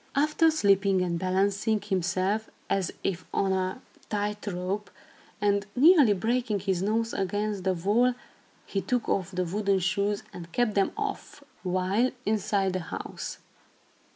[0.15, 4.89] After slipping and balancing himself, as if on a tight rope,
[5.39, 8.15] and nearly breaking his nose against the wall,
[8.65, 13.37] he took off the wooden shoes, and kept them off, while inside the house.